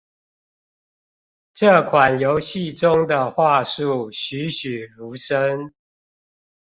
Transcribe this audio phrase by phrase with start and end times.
[1.53, 5.71] 這款遊戲中的樺樹栩詡如生